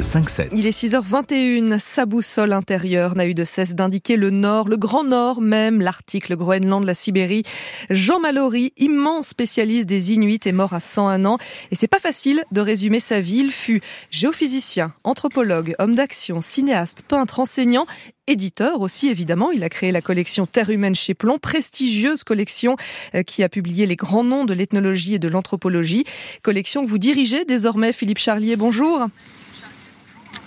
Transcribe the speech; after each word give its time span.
Le 0.00 0.04
5-7. 0.04 0.48
Il 0.56 0.66
est 0.66 0.70
6h21, 0.70 1.78
sa 1.78 2.06
boussole 2.06 2.54
intérieure 2.54 3.16
n'a 3.16 3.26
eu 3.26 3.34
de 3.34 3.44
cesse 3.44 3.74
d'indiquer 3.74 4.16
le 4.16 4.30
nord, 4.30 4.66
le 4.66 4.78
grand 4.78 5.04
nord 5.04 5.42
même, 5.42 5.82
l'Arctique, 5.82 6.30
le 6.30 6.36
Groenland, 6.36 6.82
la 6.86 6.94
Sibérie. 6.94 7.42
Jean 7.90 8.18
Mallory, 8.18 8.72
immense 8.78 9.28
spécialiste 9.28 9.86
des 9.86 10.14
Inuits, 10.14 10.40
est 10.46 10.52
mort 10.52 10.72
à 10.72 10.80
101 10.80 11.26
ans 11.26 11.36
et 11.70 11.74
c'est 11.74 11.86
pas 11.86 11.98
facile 11.98 12.42
de 12.50 12.62
résumer 12.62 12.98
sa 12.98 13.20
vie. 13.20 13.40
Il 13.40 13.50
fut 13.50 13.82
géophysicien, 14.10 14.94
anthropologue, 15.04 15.74
homme 15.78 15.94
d'action, 15.94 16.40
cinéaste, 16.40 17.02
peintre, 17.06 17.38
enseignant 17.38 17.84
éditeur 18.26 18.80
aussi 18.80 19.08
évidemment. 19.08 19.50
Il 19.50 19.64
a 19.64 19.68
créé 19.68 19.92
la 19.92 20.00
collection 20.00 20.46
Terre 20.46 20.70
humaine 20.70 20.94
chez 20.94 21.12
Plomb, 21.12 21.36
prestigieuse 21.36 22.24
collection 22.24 22.78
euh, 23.14 23.22
qui 23.22 23.42
a 23.42 23.50
publié 23.50 23.84
les 23.84 23.96
grands 23.96 24.24
noms 24.24 24.46
de 24.46 24.54
l'ethnologie 24.54 25.12
et 25.12 25.18
de 25.18 25.28
l'anthropologie. 25.28 26.04
Collection 26.40 26.84
que 26.84 26.88
vous 26.88 26.96
dirigez 26.96 27.44
désormais, 27.44 27.92
Philippe 27.92 28.18
Charlier. 28.18 28.56
Bonjour. 28.56 29.08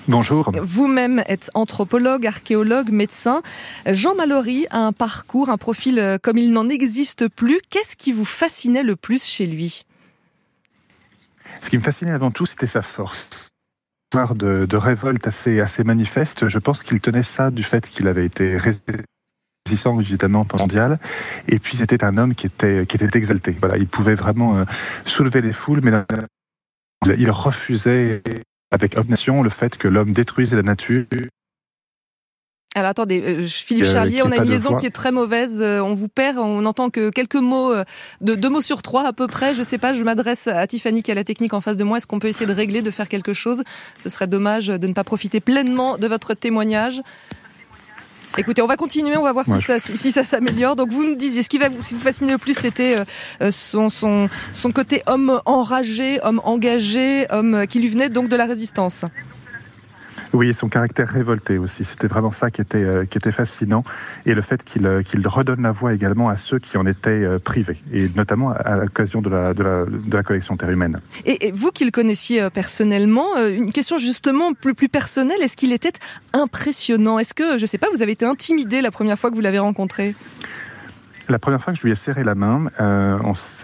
Bonjour. 0.08 0.52
Vous-même 0.62 1.24
êtes 1.28 1.50
anthropologue, 1.54 2.28
archéologue, 2.28 2.90
médecin. 2.90 3.42
Jean 3.86 4.16
Mallory 4.16 4.68
a 4.70 4.80
un 4.80 4.92
parcours, 4.92 5.50
un 5.50 5.58
profil 5.58 5.98
euh, 6.00 6.18
comme 6.18 6.38
il 6.38 6.52
n'en 6.52 6.68
existe 6.68 7.30
plus. 7.30 7.62
Qu'est-ce 7.70 7.96
qui 7.96 8.12
vous 8.12 8.26
fascinait 8.26 8.84
le 8.84 8.96
plus 8.96 9.24
chez 9.24 9.46
lui? 9.46 9.86
Ce 11.62 11.70
qui 11.70 11.78
me 11.78 11.82
fascinait 11.82 12.12
avant 12.12 12.32
tout, 12.32 12.46
c'était 12.46 12.68
sa 12.68 12.82
force 12.82 13.30
de, 14.36 14.66
de 14.66 14.78
révolte 14.78 15.26
assez, 15.26 15.60
assez 15.60 15.84
manifeste. 15.84 16.48
Je 16.48 16.60
pense 16.60 16.84
qu'il 16.84 17.02
tenait 17.02 17.24
ça 17.24 17.50
du 17.50 17.64
fait 17.64 17.90
qu'il 17.90 18.08
avait 18.08 18.26
été 18.26 18.58
résistant 18.58 20.00
évidemment 20.00 20.46
mondial 20.60 21.00
et 21.48 21.58
puis 21.58 21.78
c'était 21.78 22.04
un 22.04 22.18
homme 22.18 22.36
qui 22.36 22.48
était 22.48 22.86
qui 22.86 22.98
était 22.98 23.18
exalté 23.18 23.56
voilà 23.60 23.78
il 23.78 23.88
pouvait 23.88 24.14
vraiment 24.14 24.58
euh, 24.58 24.66
soulever 25.06 25.42
les 25.42 25.54
foules 25.54 25.80
mais 25.82 25.94
il 27.18 27.32
refusait 27.32 28.22
avec 28.74 28.98
obstination 28.98 29.44
le 29.44 29.50
fait 29.50 29.78
que 29.78 29.88
l'homme 29.88 30.12
détruisait 30.12 30.58
la 30.58 30.64
nature 30.64 31.06
alors 32.76 32.90
attendez, 32.90 33.22
euh, 33.22 33.46
Philippe 33.46 33.84
euh, 33.84 33.94
Charlier, 33.94 34.24
on 34.24 34.32
a 34.32 34.38
une 34.38 34.50
liaison 34.50 34.76
qui 34.78 34.88
est 34.88 34.92
très 34.92 35.12
mauvaise. 35.12 35.62
Euh, 35.62 35.80
on 35.82 35.94
vous 35.94 36.08
perd, 36.08 36.40
on 36.40 36.62
n'entend 36.62 36.90
que 36.90 37.12
quelques 37.12 37.36
mots, 37.36 37.72
de 38.22 38.34
deux 38.34 38.50
mots 38.50 38.64
sur 38.64 38.82
trois 38.82 39.06
à 39.06 39.14
peu 39.14 39.28
près. 39.28 39.54
Je 39.54 39.62
sais 39.62 39.78
pas, 39.78 39.94
je 39.94 40.02
m'adresse 40.02 40.48
à 40.48 40.66
Tiffany 40.66 41.04
qui 41.04 41.12
a 41.12 41.14
la 41.14 41.24
technique 41.24 41.54
en 41.54 41.62
face 41.62 41.78
de 41.78 41.84
moi. 41.84 41.98
Est-ce 41.98 42.08
qu'on 42.08 42.18
peut 42.18 42.30
essayer 42.30 42.48
de 42.48 42.52
régler, 42.52 42.82
de 42.82 42.90
faire 42.90 43.10
quelque 43.10 43.34
chose? 43.34 43.62
Ce 44.02 44.10
serait 44.10 44.26
dommage 44.26 44.68
de 44.70 44.88
ne 44.88 44.94
pas 44.94 45.04
profiter 45.04 45.40
pleinement 45.40 46.00
de 46.00 46.08
votre 46.08 46.34
témoignage. 46.34 47.04
Écoutez, 48.38 48.62
on 48.62 48.68
va 48.68 48.78
continuer, 48.78 49.18
on 49.18 49.24
va 49.24 49.32
voir 49.32 49.46
si, 49.46 49.62
ça, 49.62 49.80
si, 49.80 50.12
ça 50.12 50.24
s'améliore. 50.24 50.76
Donc 50.76 50.92
vous 50.92 51.04
nous 51.04 51.16
disiez, 51.16 51.44
ce 51.44 51.50
qui 51.50 51.58
va 51.58 51.70
vous, 51.70 51.82
fasciner 51.82 52.32
le 52.32 52.38
plus, 52.38 52.58
c'était 52.58 52.96
son, 53.52 53.90
son, 53.90 54.30
son 54.52 54.72
côté 54.72 55.04
homme 55.06 55.40
enragé, 55.46 56.20
homme 56.24 56.42
engagé, 56.44 57.28
homme 57.30 57.68
qui 57.68 57.80
lui 57.80 57.90
venait 57.90 58.10
donc 58.10 58.30
de 58.30 58.36
la 58.36 58.46
résistance. 58.46 59.06
Oui, 60.34 60.52
son 60.54 60.68
caractère 60.68 61.08
révolté 61.08 61.60
aussi. 61.60 61.84
C'était 61.84 62.08
vraiment 62.08 62.32
ça 62.32 62.50
qui 62.50 62.62
était, 62.62 62.84
euh, 62.84 63.06
qui 63.06 63.20
était 63.20 63.32
fascinant. 63.32 63.84
Et 64.26 64.34
le 64.34 64.42
fait 64.42 64.64
qu'il 64.64 64.88
euh, 64.88 65.04
qu'il 65.04 65.26
redonne 65.28 65.62
la 65.62 65.72
voix 65.72 65.94
également 65.94 66.28
à 66.28 66.36
ceux 66.36 66.58
qui 66.58 66.76
en 66.78 66.88
étaient 66.88 67.24
euh, 67.24 67.38
privés. 67.38 67.78
Et 67.92 68.10
notamment 68.16 68.50
à 68.50 68.78
l'occasion 68.78 69.22
de 69.22 69.30
la, 69.30 69.54
de, 69.54 69.62
la, 69.62 69.86
de 69.86 70.18
la 70.18 70.24
collection 70.24 70.58
Terre 70.58 70.72
humaine. 70.72 71.00
Et, 71.26 71.52
vous 71.52 71.70
qui 71.70 71.86
le 71.86 71.92
connaissiez 71.92 72.50
personnellement, 72.52 73.28
une 73.48 73.72
question 73.72 73.98
justement 74.00 74.54
plus, 74.54 74.74
plus 74.74 74.90
personnelle. 74.90 75.42
Est-ce 75.42 75.56
qu'il 75.56 75.72
était 75.72 75.94
impressionnant? 76.34 77.20
Est-ce 77.20 77.34
que, 77.34 77.58
je 77.58 77.64
ne 77.64 77.68
sais 77.68 77.78
pas, 77.78 77.88
vous 77.94 78.02
avez 78.02 78.14
été 78.14 78.26
intimidé 78.26 78.82
la 78.82 78.92
première 78.92 79.20
fois 79.20 79.30
que 79.30 79.36
vous 79.36 79.42
l'avez 79.42 79.60
rencontré? 79.60 80.16
La 81.30 81.40
première 81.40 81.62
fois 81.62 81.74
que 81.74 81.80
je 81.80 81.84
lui 81.84 81.92
ai 81.92 81.96
serré 81.96 82.24
la 82.24 82.36
main, 82.36 82.66
euh, 82.82 83.18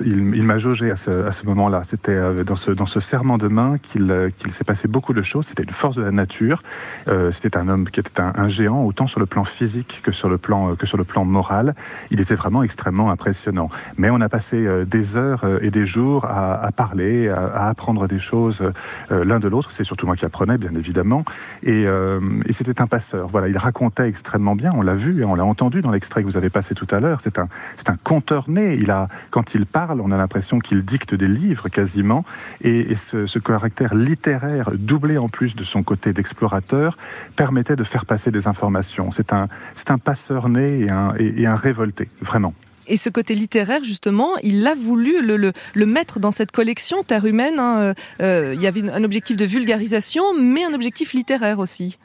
il, 0.06 0.44
m'a 0.44 0.58
jaugé 0.58 0.92
à 0.92 0.96
ce, 0.96 1.26
à 1.26 1.32
ce 1.32 1.46
moment-là. 1.48 1.82
C'était 1.84 2.14
euh, 2.14 2.44
dans, 2.44 2.56
ce, 2.56 2.72
dans 2.72 2.86
ce 2.86 3.00
serment 3.00 3.38
de 3.38 3.48
main 3.48 3.78
qu'il 3.78 4.10
euh, 4.12 4.30
qu'il 4.30 4.52
s'est 4.52 4.64
passé 4.64 4.88
beaucoup 4.88 5.14
de 5.14 5.22
choses. 5.22 5.48
C'était 5.48 5.64
une 5.64 5.72
force 5.72 5.98
de 5.98 6.04
la 6.04 6.11
nature. 6.11 6.61
Euh, 7.08 7.32
C'était 7.32 7.58
un 7.58 7.67
homme 7.67 7.89
qui 7.89 8.00
était 8.00 8.22
un, 8.22 8.32
un, 8.36 8.48
géant, 8.48 8.83
autant 8.83 9.08
sur 9.08 9.20
le 9.20 9.26
plan 9.26 9.44
physique 9.44 10.00
que 10.04 10.11
sur 10.11 10.30
le 10.30 10.38
plan, 10.38 10.76
que 10.76 10.86
sur 10.86 10.98
le 10.98 11.04
plan 11.04 11.26
moral. 11.26 11.76
Il 12.11 12.22
était 12.22 12.36
vraiment 12.36 12.64
extrêmement 12.64 13.11
impressionnant. 13.11 13.70
Mais 13.98 14.10
on 14.10 14.22
a 14.22 14.30
passé 14.30 14.86
des 14.86 15.17
heures 15.17 15.44
et 15.62 15.70
des 15.70 15.86
jours 15.86 16.26
à, 16.26 16.64
à 16.64 16.72
parler, 16.72 17.30
à, 17.30 17.45
à, 17.45 17.70
apprendre 17.70 18.08
des 18.08 18.20
choses 18.20 18.64
l'un 19.10 19.39
de 19.39 19.48
l'autre. 19.48 19.72
C'est 19.72 19.83
surtout 19.83 20.06
moi 20.06 20.16
qui 20.16 20.26
apprenais, 20.26 20.58
bien 20.58 20.73
évidemment. 20.76 21.26
Et, 21.64 21.83
et 21.83 22.54
c'était 22.54 22.82
un 22.82 22.88
passeur. 22.88 23.28
Voilà, 23.28 23.48
il 23.48 23.58
racontait 23.58 24.08
extrêmement 24.08 24.56
bien. 24.56 24.72
On 24.76 24.82
l'a 24.82 24.95
vu, 24.95 25.23
on 25.26 25.36
l'a 25.36 25.45
entendu 25.45 25.82
dans 25.82 25.92
l'extrait 25.92 26.22
que 26.22 26.28
vous 26.28 26.38
avez 26.38 26.50
passé 26.50 26.76
tout 26.76 26.88
à 26.92 27.00
l'heure. 27.00 27.20
C'est 27.22 27.39
un 27.39 27.48
c'est 27.76 27.89
un 27.89 27.98
conteur 27.98 28.49
né. 28.49 28.76
Il 28.76 28.92
a, 28.92 29.08
quand 29.32 29.55
il 29.55 29.65
parle, 29.65 30.02
on 30.02 30.11
a 30.11 30.17
l'impression 30.17 30.60
qu'il 30.60 30.83
dicte 30.83 31.15
des 31.15 31.27
livres 31.27 31.70
quasiment. 31.70 32.23
Et, 32.61 32.95
ce, 32.95 33.39
caractère 33.39 33.95
littéraire, 33.95 34.71
doublé 34.73 35.17
en 35.17 35.30
plus 35.30 35.55
de 35.55 35.64
son 35.64 35.83
côté 35.83 36.14
d'explorateur, 36.14 36.98
permettait 37.36 37.76
de 37.76 37.83
faire 37.83 38.05
passer 38.05 38.32
des 38.32 38.48
informations. 38.48 39.11
C'est 39.11 39.33
un, 39.33 39.48
un 39.89 39.98
passeur 39.98 40.49
né 40.49 40.88
et 41.20 41.45
un, 41.45 41.55
révolté, 41.55 42.09
vraiment. 42.21 42.54
Et 42.88 42.98
ce 42.98 43.09
côté 43.09 43.36
littéraire, 43.36 43.83
justement, 43.83 44.36
il 44.42 44.65
a 44.65 44.73
voulu 44.73 45.21
le, 45.21 45.38
le, 45.38 45.86
mettre 45.86 46.20
dans 46.20 46.32
cette 46.32 46.52
collection 46.52 47.04
Terre 47.04 47.26
humaine. 47.26 47.59
Hein. 47.59 47.77
Euh, 47.80 47.93
euh, 48.21 48.54
il 48.55 48.61
y 48.61 48.67
avait 48.67 48.89
un 48.89 49.04
objectif 49.04 49.38
de 49.38 49.45
vulgarisation, 49.45 50.23
mais 50.39 50.64
un 50.64 50.73
objectif 50.73 51.14
littéraire 51.14 51.59
aussi. 51.59 51.99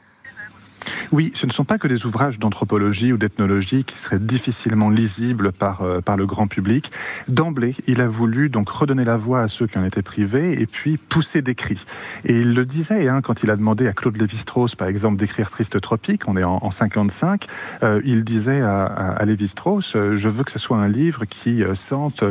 Oui, 1.11 1.31
ce 1.35 1.45
ne 1.45 1.51
sont 1.51 1.65
pas 1.65 1.77
que 1.77 1.87
des 1.87 2.05
ouvrages 2.05 2.39
d'anthropologie 2.39 3.13
ou 3.13 3.17
d'ethnologie 3.17 3.83
qui 3.83 3.97
seraient 3.97 4.19
difficilement 4.19 4.89
lisibles 4.89 5.51
par, 5.51 5.81
euh, 5.81 6.01
par 6.01 6.17
le 6.17 6.25
grand 6.25 6.47
public. 6.47 6.91
D'emblée, 7.27 7.75
il 7.87 8.01
a 8.01 8.07
voulu 8.07 8.49
donc 8.49 8.69
redonner 8.69 9.03
la 9.03 9.17
voix 9.17 9.41
à 9.41 9.47
ceux 9.47 9.67
qui 9.67 9.77
en 9.77 9.83
étaient 9.83 10.01
privés 10.01 10.61
et 10.61 10.67
puis 10.67 10.97
pousser 10.97 11.41
des 11.41 11.55
cris. 11.55 11.83
Et 12.23 12.39
il 12.39 12.53
le 12.53 12.65
disait 12.65 13.07
hein, 13.07 13.21
quand 13.21 13.43
il 13.43 13.51
a 13.51 13.55
demandé 13.55 13.87
à 13.87 13.93
Claude 13.93 14.17
Lévi-Strauss, 14.17 14.75
par 14.75 14.87
exemple, 14.87 15.17
d'écrire 15.17 15.49
Triste 15.49 15.79
Tropique, 15.79 16.27
on 16.27 16.37
est 16.37 16.43
en, 16.43 16.59
en 16.61 16.71
55, 16.71 17.45
euh, 17.83 18.01
il 18.05 18.23
disait 18.23 18.61
à, 18.61 18.85
à, 18.85 19.25
Lévi-Strauss, 19.25 19.95
euh, 19.95 20.15
je 20.15 20.29
veux 20.29 20.43
que 20.43 20.51
ce 20.51 20.59
soit 20.59 20.77
un 20.77 20.87
livre 20.87 21.25
qui 21.25 21.63
sente 21.73 22.23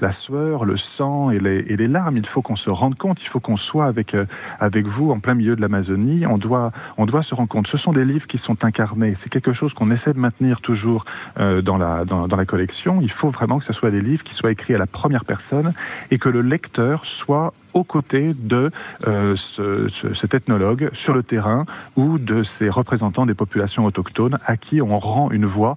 la 0.00 0.12
sueur, 0.12 0.64
le 0.64 0.76
sang 0.76 1.30
et 1.30 1.38
les, 1.38 1.58
et 1.68 1.76
les 1.76 1.88
larmes. 1.88 2.16
Il 2.16 2.26
faut 2.26 2.42
qu'on 2.42 2.56
se 2.56 2.70
rende 2.70 2.96
compte, 2.96 3.22
il 3.22 3.28
faut 3.28 3.40
qu'on 3.40 3.56
soit 3.56 3.86
avec, 3.86 4.16
avec 4.58 4.86
vous 4.86 5.10
en 5.10 5.20
plein 5.20 5.34
milieu 5.34 5.56
de 5.56 5.60
l'Amazonie. 5.60 6.26
On 6.26 6.38
doit, 6.38 6.72
on 6.96 7.06
doit 7.06 7.22
se 7.22 7.34
rendre 7.34 7.48
compte. 7.48 7.66
Ce 7.66 7.76
sont 7.76 7.91
des 7.92 8.04
livres 8.04 8.26
qui 8.26 8.38
sont 8.38 8.64
incarnés. 8.64 9.14
C'est 9.14 9.28
quelque 9.28 9.52
chose 9.52 9.74
qu'on 9.74 9.90
essaie 9.90 10.12
de 10.12 10.18
maintenir 10.18 10.60
toujours 10.60 11.04
euh, 11.38 11.62
dans, 11.62 11.78
la, 11.78 12.04
dans, 12.04 12.28
dans, 12.28 12.36
la 12.36 12.44
collection. 12.44 13.00
Il 13.00 13.10
faut 13.10 13.28
vraiment 13.28 13.58
que 13.58 13.64
ce 13.64 13.72
soit 13.72 13.90
des 13.90 14.00
livres 14.00 14.24
qui 14.24 14.34
soient 14.34 14.50
écrits 14.50 14.74
à 14.74 14.78
la 14.78 14.86
première 14.86 15.24
personne 15.24 15.72
et 16.10 16.18
que 16.18 16.28
le 16.28 16.42
lecteur 16.42 17.06
soit 17.06 17.54
aux 17.74 17.84
côtés 17.84 18.34
de 18.34 18.70
euh, 19.06 19.34
ce, 19.36 19.88
ce, 19.88 20.12
cet 20.14 20.34
ethnologue 20.34 20.90
sur 20.92 21.14
le 21.14 21.22
terrain 21.22 21.64
ou 21.96 22.18
de 22.18 22.42
ces 22.42 22.68
représentants 22.68 23.26
des 23.26 23.34
populations 23.34 23.86
autochtones 23.86 24.38
à 24.44 24.56
qui 24.56 24.82
on 24.82 24.98
rend 24.98 25.30
une 25.30 25.46
voix 25.46 25.76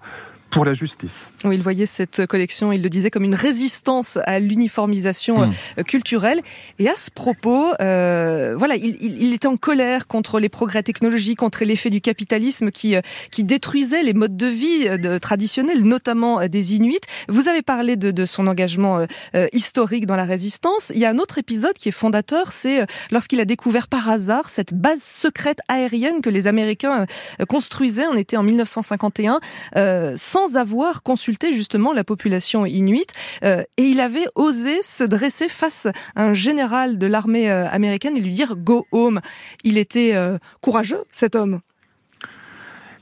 pour 0.55 0.63
la 0.63 0.73
justice. 0.73 1.33
Oui, 1.43 1.55
il 1.55 1.61
voyait 1.61 1.85
cette 1.85 2.27
collection, 2.27 2.71
il 2.71 2.81
le 2.81 2.87
disait, 2.87 3.11
comme 3.11 3.25
une 3.25 3.35
résistance 3.35 4.17
à 4.23 4.39
l'uniformisation 4.39 5.47
mmh. 5.47 5.83
culturelle. 5.83 6.41
Et 6.79 6.87
à 6.87 6.95
ce 6.95 7.11
propos, 7.11 7.73
euh, 7.81 8.55
voilà, 8.57 8.77
il, 8.77 8.95
il, 9.01 9.21
il, 9.21 9.33
était 9.33 9.49
en 9.49 9.57
colère 9.57 10.07
contre 10.07 10.39
les 10.39 10.47
progrès 10.47 10.81
technologiques, 10.81 11.39
contre 11.39 11.65
l'effet 11.65 11.89
du 11.89 11.99
capitalisme 11.99 12.71
qui, 12.71 12.95
euh, 12.95 13.01
qui 13.31 13.43
détruisait 13.43 14.01
les 14.01 14.13
modes 14.13 14.37
de 14.37 14.47
vie 14.47 14.85
de, 14.97 15.17
traditionnels, 15.17 15.83
notamment 15.83 16.47
des 16.47 16.73
Inuits. 16.73 17.01
Vous 17.27 17.49
avez 17.49 17.61
parlé 17.61 17.97
de, 17.97 18.11
de 18.11 18.25
son 18.25 18.47
engagement 18.47 19.05
euh, 19.35 19.47
historique 19.51 20.05
dans 20.05 20.15
la 20.15 20.23
résistance. 20.23 20.89
Il 20.95 21.01
y 21.01 21.05
a 21.05 21.09
un 21.09 21.17
autre 21.17 21.37
épisode 21.37 21.73
qui 21.73 21.89
est 21.89 21.91
fondateur, 21.91 22.53
c'est 22.53 22.85
lorsqu'il 23.11 23.41
a 23.41 23.45
découvert 23.45 23.89
par 23.89 24.07
hasard 24.09 24.47
cette 24.47 24.73
base 24.73 25.03
secrète 25.03 25.59
aérienne 25.67 26.21
que 26.21 26.29
les 26.29 26.47
Américains 26.47 27.07
construisaient. 27.49 28.07
On 28.07 28.15
était 28.15 28.37
en 28.37 28.43
1951, 28.43 29.41
sans 30.15 30.44
avoir 30.53 31.03
consulté 31.03 31.53
justement 31.53 31.93
la 31.93 32.03
population 32.03 32.65
inuite. 32.65 33.13
Euh, 33.43 33.63
et 33.77 33.83
il 33.83 33.99
avait 33.99 34.25
osé 34.35 34.81
se 34.81 35.03
dresser 35.03 35.49
face 35.49 35.87
à 36.15 36.23
un 36.23 36.33
général 36.33 36.97
de 36.97 37.07
l'armée 37.07 37.49
euh, 37.49 37.67
américaine 37.69 38.17
et 38.17 38.21
lui 38.21 38.33
dire 38.33 38.55
Go 38.55 38.85
home. 38.91 39.21
Il 39.63 39.77
était 39.77 40.15
euh, 40.15 40.37
courageux, 40.61 41.03
cet 41.11 41.35
homme. 41.35 41.61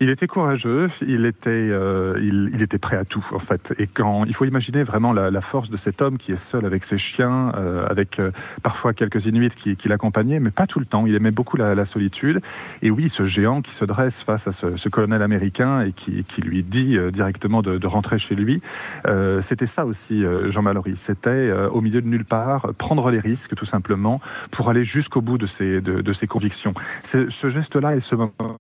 Il 0.04 0.10
était 0.10 0.28
courageux, 0.28 0.90
il 1.08 1.26
était, 1.26 1.50
euh, 1.50 2.20
il, 2.22 2.52
il, 2.54 2.62
était 2.62 2.78
prêt 2.78 2.98
à 2.98 3.06
tout 3.06 3.26
en 3.32 3.40
fait. 3.40 3.74
Et 3.78 3.88
quand 3.88 4.26
il 4.26 4.36
faut 4.36 4.44
imaginer 4.44 4.84
vraiment 4.84 5.14
la, 5.14 5.32
la 5.32 5.40
force 5.40 5.70
de 5.70 5.78
cet 5.78 6.02
homme 6.02 6.18
qui 6.18 6.34
est 6.34 6.38
seul 6.38 6.66
avec 6.66 6.84
ses 6.84 6.98
chiens, 6.98 7.54
euh, 7.56 7.88
avec 7.88 8.20
euh, 8.20 8.32
parfois 8.64 8.94
quelques 8.94 9.28
Inuits 9.28 9.52
qui, 9.52 9.78
qui 9.78 9.88
l'accompagnaient, 9.88 10.42
mais 10.42 10.52
pas 10.52 10.68
tout 10.68 10.80
le 10.80 10.86
temps. 10.86 11.08
Il 11.08 11.16
aimait 11.16 11.32
beaucoup 11.32 11.56
la, 11.56 11.74
la, 11.74 11.86
solitude. 11.86 12.42
Et 12.82 12.92
oui, 12.92 13.08
ce 13.08 13.24
géant 13.24 13.62
qui 13.62 13.72
se 13.74 13.86
dresse 13.86 14.24
face 14.24 14.46
à 14.46 14.52
ce, 14.52 14.76
ce 14.76 14.90
colonel 14.90 15.22
américain 15.22 15.80
et 15.80 15.94
qui, 15.94 16.26
qui 16.26 16.42
lui 16.42 16.64
dit 16.64 16.98
euh, 16.98 17.10
directement 17.10 17.62
de, 17.62 17.78
de, 17.78 17.88
rentrer 17.88 18.18
chez 18.18 18.36
lui, 18.36 18.62
euh, 19.08 19.40
c'était 19.40 19.68
ça 19.68 19.86
aussi, 19.86 20.26
Jean 20.48 20.64
Mallory. 20.64 20.96
C'était 20.98 21.50
au 21.72 21.80
milieu 21.80 22.02
de 22.02 22.08
nulle 22.08 22.26
part 22.26 22.74
prendre 22.78 23.10
les 23.10 23.20
risques 23.20 23.56
tout 23.56 23.64
simplement 23.64 24.20
pour 24.52 24.70
aller 24.70 24.84
jusqu'au 24.84 25.22
bout 25.22 25.38
de 25.38 25.46
ses, 25.46 25.80
de, 25.80 26.02
de 26.02 26.12
ses 26.12 26.28
convictions. 26.28 26.74
Ce 27.04 27.50
geste-là 27.50 27.96
et 27.96 28.02
ce 28.02 28.16
moment 28.16 28.34
euh, 28.42 28.58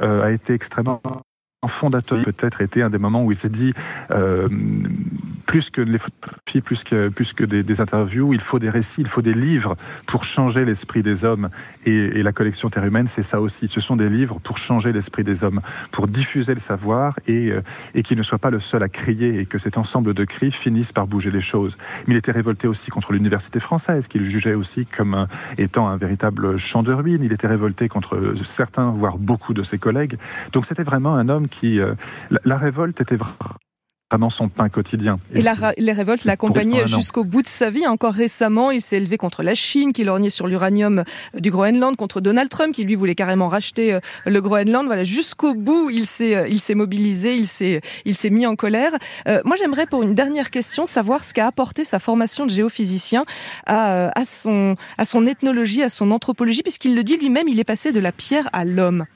a 0.00 0.30
été 0.30 0.54
extrêmement 0.54 1.00
fondateur 1.68 2.22
peut-être 2.22 2.60
été 2.60 2.82
un 2.82 2.90
des 2.90 2.98
moments 2.98 3.22
où 3.24 3.32
il 3.32 3.38
s'est 3.38 3.48
dit 3.48 3.72
euh, 4.10 4.48
plus 5.46 5.70
que 5.70 5.80
les 5.80 5.98
photographies, 5.98 6.60
plus 6.60 6.84
que, 6.84 7.08
plus 7.08 7.32
que 7.32 7.44
des, 7.44 7.80
interviews, 7.80 8.32
il 8.32 8.40
faut 8.40 8.58
des 8.58 8.70
récits, 8.70 9.00
il 9.00 9.08
faut 9.08 9.22
des 9.22 9.34
livres 9.34 9.76
pour 10.06 10.24
changer 10.24 10.64
l'esprit 10.64 11.02
des 11.02 11.24
hommes. 11.24 11.50
Et, 11.84 12.22
la 12.22 12.32
collection 12.32 12.70
Terre 12.70 12.84
humaine, 12.84 13.06
c'est 13.06 13.22
ça 13.22 13.40
aussi. 13.40 13.68
Ce 13.68 13.80
sont 13.80 13.96
des 13.96 14.08
livres 14.08 14.38
pour 14.42 14.56
changer 14.56 14.92
l'esprit 14.92 15.24
des 15.24 15.44
hommes, 15.44 15.60
pour 15.90 16.06
diffuser 16.06 16.54
le 16.54 16.60
savoir 16.60 17.18
et, 17.26 17.50
euh, 17.50 17.62
et 17.94 18.02
qu'il 18.02 18.16
ne 18.16 18.22
soit 18.22 18.38
pas 18.38 18.50
le 18.50 18.60
seul 18.60 18.82
à 18.82 18.88
crier 18.88 19.40
et 19.40 19.46
que 19.46 19.58
cet 19.58 19.76
ensemble 19.76 20.14
de 20.14 20.24
cris 20.24 20.50
finisse 20.50 20.92
par 20.92 21.06
bouger 21.06 21.30
les 21.30 21.40
choses. 21.40 21.76
Mais 22.06 22.14
il 22.14 22.16
était 22.16 22.32
révolté 22.32 22.66
aussi 22.66 22.90
contre 22.90 23.12
l'université 23.12 23.60
française, 23.60 24.08
qu'il 24.08 24.22
jugeait 24.22 24.54
aussi 24.54 24.86
comme 24.86 25.26
étant 25.58 25.88
un 25.88 25.96
véritable 25.96 26.56
champ 26.56 26.82
de 26.82 26.92
ruines. 26.92 27.22
Il 27.22 27.32
était 27.32 27.46
révolté 27.46 27.88
contre 27.88 28.34
certains, 28.42 28.90
voire 28.90 29.18
beaucoup 29.18 29.54
de 29.54 29.62
ses 29.62 29.78
collègues. 29.78 30.16
Donc 30.52 30.64
c'était 30.64 30.82
vraiment 30.82 31.14
un 31.14 31.28
homme 31.28 31.48
qui... 31.48 31.80
Euh, 31.80 31.94
la, 32.44 32.56
révolte 32.56 33.00
était 33.00 33.16
vraiment 34.14 34.30
son 34.30 34.48
pain 34.48 34.68
quotidien. 34.68 35.18
Et, 35.34 35.42
les 35.76 35.92
révoltes 35.92 36.24
l'accompagnaient 36.24 36.86
jusqu'au 36.86 37.24
bout 37.24 37.42
de 37.42 37.48
sa 37.48 37.68
vie. 37.70 37.86
Encore 37.86 38.14
récemment, 38.14 38.70
il 38.70 38.80
s'est 38.80 38.96
élevé 38.96 39.18
contre 39.18 39.42
la 39.42 39.54
Chine, 39.54 39.92
qui 39.92 40.04
lorgnait 40.04 40.30
sur 40.30 40.46
l'uranium 40.46 41.00
euh, 41.00 41.40
du 41.40 41.50
Groenland, 41.50 41.96
contre 41.96 42.20
Donald 42.20 42.48
Trump, 42.48 42.72
qui 42.72 42.84
lui 42.84 42.94
voulait 42.94 43.16
carrément 43.16 43.48
racheter 43.48 43.92
euh, 43.92 44.00
le 44.24 44.40
Groenland. 44.40 44.86
Voilà, 44.86 45.02
jusqu'au 45.02 45.54
bout, 45.54 45.90
il 45.90 46.06
s'est, 46.06 46.46
il 46.48 46.60
s'est 46.60 46.76
mobilisé, 46.76 47.36
il 47.36 47.48
s'est, 47.48 47.80
il 48.04 48.14
s'est 48.14 48.30
mis 48.30 48.46
en 48.46 48.54
colère. 48.54 48.92
moi, 49.44 49.56
j'aimerais 49.56 49.86
pour 49.86 50.02
une 50.02 50.14
dernière 50.14 50.50
question 50.50 50.86
savoir 50.86 51.24
ce 51.24 51.34
qu'a 51.34 51.46
apporté 51.46 51.84
sa 51.84 51.98
formation 51.98 52.46
de 52.46 52.50
géophysicien 52.50 53.24
à, 53.66 54.16
à 54.18 54.24
son, 54.24 54.76
à 54.96 55.04
son 55.04 55.26
ethnologie, 55.26 55.82
à 55.82 55.88
son 55.88 56.10
anthropologie, 56.12 56.62
puisqu'il 56.62 56.94
le 56.94 57.02
dit 57.02 57.16
lui-même, 57.16 57.48
il 57.48 57.58
est 57.58 57.64
passé 57.64 57.90
de 57.90 58.00
la 58.00 58.12
pierre 58.12 58.48
à 58.52 58.64
l'homme. 58.64 59.06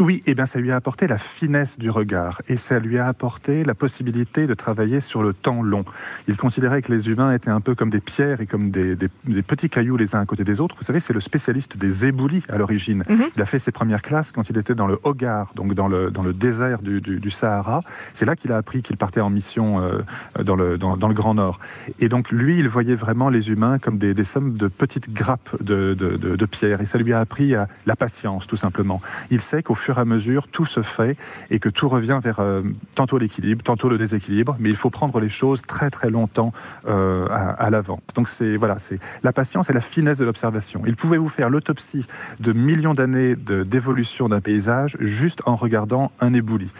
Oui, 0.00 0.20
et 0.26 0.30
eh 0.30 0.34
bien 0.34 0.46
ça 0.46 0.60
lui 0.60 0.70
a 0.70 0.76
apporté 0.76 1.08
la 1.08 1.18
finesse 1.18 1.76
du 1.76 1.90
regard 1.90 2.40
et 2.48 2.56
ça 2.56 2.78
lui 2.78 2.98
a 2.98 3.06
apporté 3.08 3.64
la 3.64 3.74
possibilité 3.74 4.46
de 4.46 4.54
travailler 4.54 5.00
sur 5.00 5.24
le 5.24 5.32
temps 5.32 5.60
long. 5.60 5.84
Il 6.28 6.36
considérait 6.36 6.82
que 6.82 6.92
les 6.92 7.10
humains 7.10 7.32
étaient 7.32 7.50
un 7.50 7.60
peu 7.60 7.74
comme 7.74 7.90
des 7.90 8.00
pierres 8.00 8.40
et 8.40 8.46
comme 8.46 8.70
des, 8.70 8.96
petits 9.42 9.68
cailloux 9.68 9.96
les 9.96 10.14
uns 10.14 10.20
à 10.20 10.24
côté 10.26 10.44
des 10.44 10.60
autres. 10.60 10.76
Vous 10.78 10.84
savez, 10.84 11.00
c'est 11.00 11.12
le 11.12 11.18
spécialiste 11.18 11.76
des 11.76 12.06
éboulis 12.06 12.44
à 12.48 12.58
l'origine. 12.58 13.02
Mhm. 13.08 13.24
Il 13.34 13.42
a 13.42 13.44
fait 13.44 13.58
ses 13.58 13.72
premières 13.72 14.02
classes 14.02 14.30
quand 14.30 14.48
il 14.50 14.56
était 14.56 14.76
dans 14.76 14.86
le 14.86 15.00
Hogar, 15.02 15.52
donc 15.56 15.74
dans 15.74 15.88
le, 15.88 16.12
dans 16.12 16.22
le 16.22 16.32
désert 16.32 16.80
du, 16.80 17.00
du, 17.00 17.30
Sahara. 17.30 17.82
C'est 18.12 18.24
là 18.24 18.36
qu'il 18.36 18.52
a 18.52 18.56
appris 18.56 18.82
qu'il 18.82 18.96
partait 18.96 19.20
en 19.20 19.30
mission 19.30 19.82
euh, 19.82 20.02
dans, 20.44 20.54
le, 20.54 20.78
dans, 20.78 21.08
le 21.08 21.14
Grand 21.14 21.34
Nord. 21.34 21.58
Et 21.98 22.08
donc 22.08 22.30
lui, 22.30 22.58
il 22.58 22.68
voyait 22.68 22.94
vraiment 22.94 23.30
les 23.30 23.50
humains 23.50 23.78
comme 23.78 23.98
des, 23.98 24.14
des 24.14 24.24
sommes 24.24 24.56
de 24.56 24.68
petites 24.68 25.12
grappes 25.12 25.60
de, 25.60 25.94
de, 25.94 26.16
de, 26.16 26.46
pierres 26.46 26.80
et 26.80 26.86
ça 26.86 26.98
lui 26.98 27.12
a 27.12 27.18
appris 27.18 27.56
à 27.56 27.66
la 27.86 27.96
patience, 27.96 28.46
tout 28.46 28.56
simplement. 28.56 29.00
Il 29.30 29.40
sait 29.40 29.62
qu'au 29.62 29.74
fur 29.74 29.87
et 29.96 30.00
à 30.00 30.04
mesure, 30.04 30.48
tout 30.48 30.66
se 30.66 30.82
fait 30.82 31.16
et 31.50 31.58
que 31.58 31.68
tout 31.68 31.88
revient 31.88 32.18
vers 32.22 32.40
euh, 32.40 32.62
tantôt 32.94 33.18
l'équilibre, 33.18 33.62
tantôt 33.62 33.88
le 33.88 33.98
déséquilibre, 33.98 34.56
mais 34.58 34.68
il 34.70 34.76
faut 34.76 34.90
prendre 34.90 35.20
les 35.20 35.28
choses 35.28 35.62
très 35.62 35.90
très 35.90 36.10
longtemps 36.10 36.52
euh, 36.86 37.26
à, 37.30 37.70
l'avant. 37.70 38.00
Donc 38.14 38.28
c'est 38.28 38.56
voilà, 38.56 38.78
c'est 38.78 38.98
la 39.22 39.32
patience 39.32 39.70
et 39.70 39.72
la 39.72 39.80
finesse 39.80 40.18
de 40.18 40.24
l'observation. 40.24 40.82
Il 40.86 40.96
pouvait 40.96 41.18
vous 41.18 41.28
faire 41.28 41.50
l'autopsie 41.50 42.06
de 42.40 42.52
millions 42.52 42.94
d'années 42.94 43.36
d'évolution 43.36 44.28
d'un 44.28 44.40
paysage 44.40 44.96
juste 45.00 45.42
en 45.46 45.54
regardant 45.54 46.10
un 46.20 46.34
éboulis. 46.34 46.72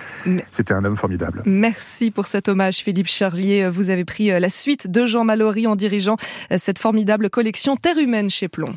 C'était 0.51 0.75
un 0.75 0.85
homme 0.85 0.97
formidable. 0.97 1.43
Merci 1.47 2.11
pour 2.11 2.27
cet 2.27 2.49
hommage, 2.49 2.79
Philippe 2.79 3.09
Charlier. 3.09 3.69
Vous 3.69 3.91
avez 3.91 4.05
pris 4.05 4.31
euh, 4.31 4.41
la 4.41 4.51
suite 4.51 4.91
de 4.91 5.07
Jean 5.07 5.25
Mallory 5.25 5.67
en 5.67 5.77
dirigeant 5.77 6.17
cette 6.57 6.79
formidable 6.79 7.31
collection 7.31 7.77
Terre 7.77 7.99
humaine 7.99 8.31
chez 8.31 8.49
Plomb. 8.49 8.75